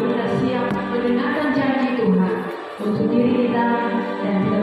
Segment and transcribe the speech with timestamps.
[0.00, 2.34] kita siap mendengarkan janji Tuhan
[2.80, 3.66] untuk diri kita
[4.24, 4.60] dan kita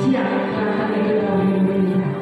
[0.00, 1.18] siap melakukan hidup
[1.84, 2.19] kita.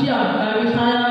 [0.00, 1.03] Siang.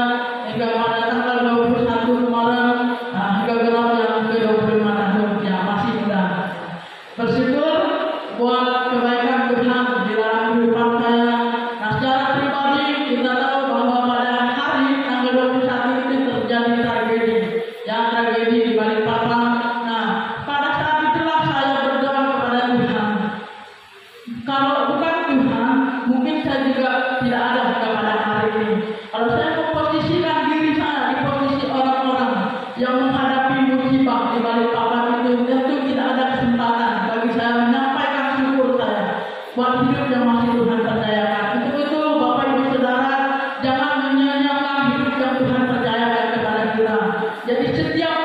[47.59, 48.22] Di 新疆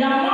[0.00, 0.29] yang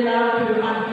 [0.00, 0.87] allowed to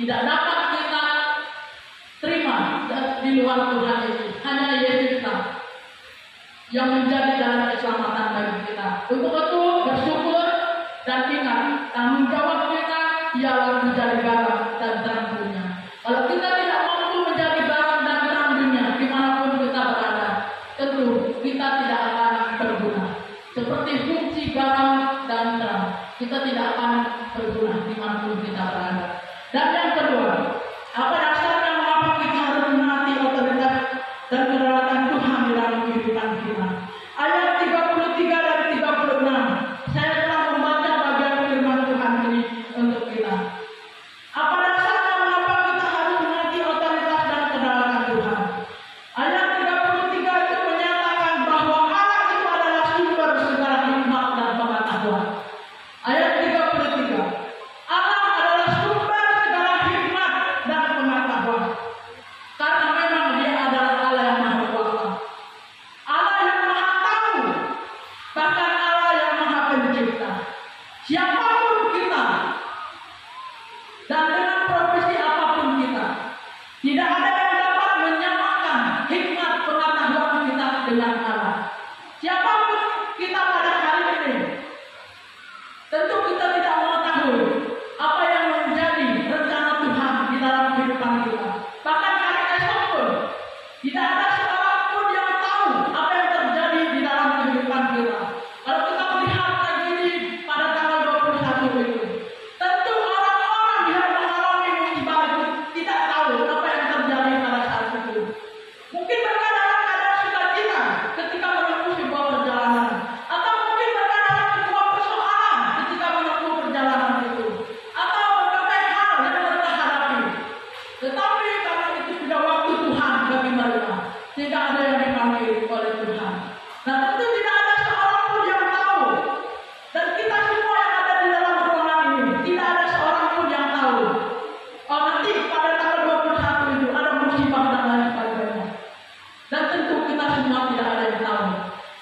[0.00, 1.06] tidak dapat kita
[2.24, 2.56] terima
[3.20, 4.26] di luar Tuhan itu.
[4.40, 5.20] Hanya Yesus
[6.72, 7.29] yang menjadi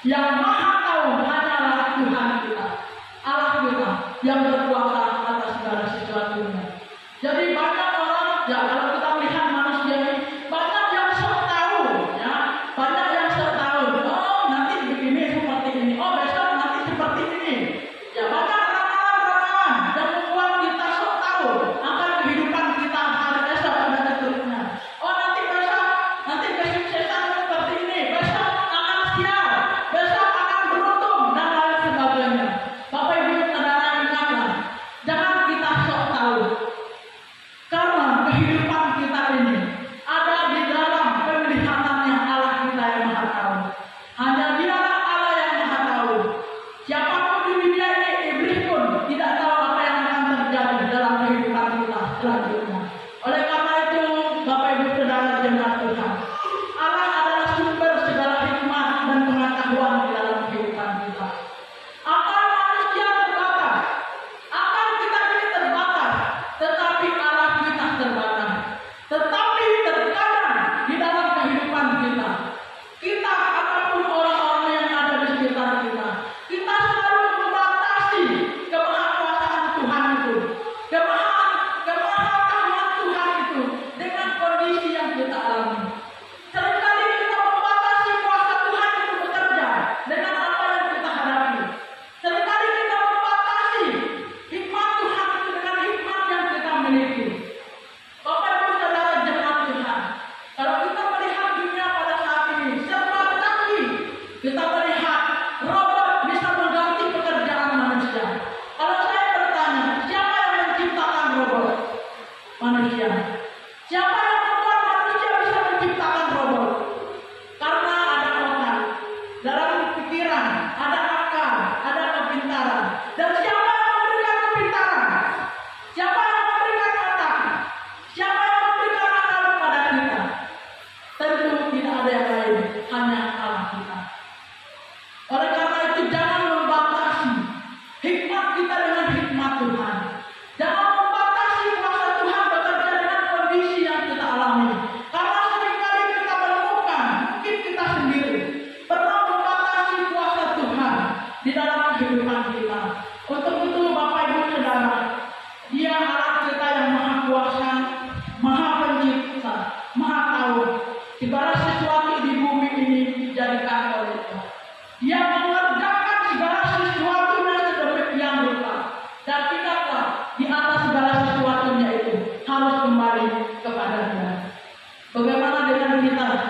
[0.09, 0.58] Yeah.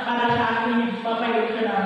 [0.04, 1.78] para sa akin yung papayot ka na.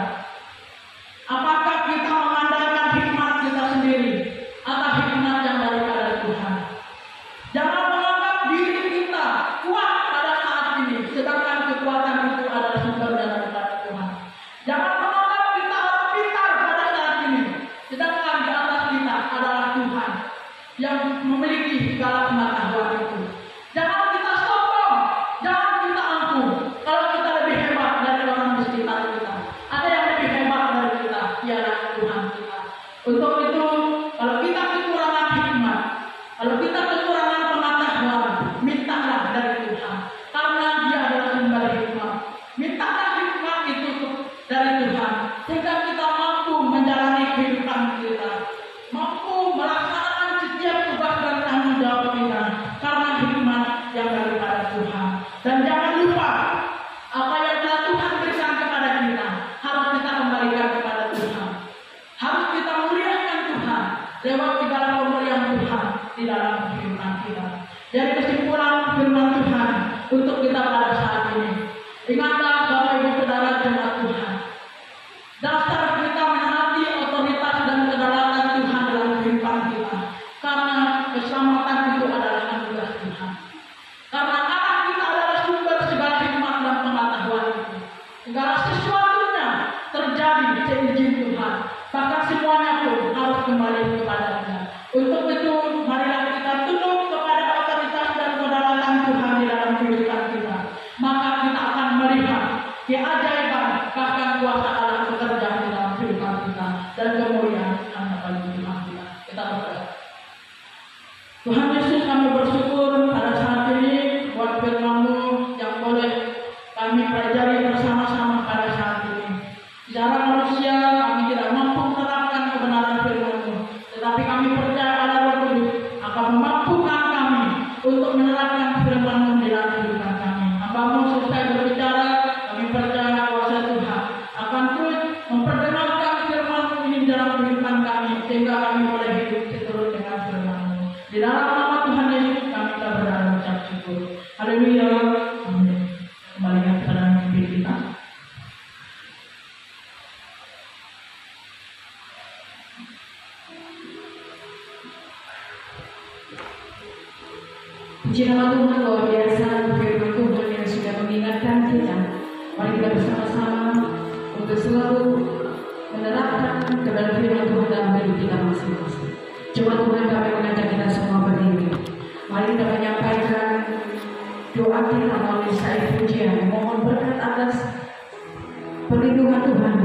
[89.92, 91.54] terjadi seuji Tuhan.
[91.92, 94.61] Maka semuanya pun harus kembali kepadanya.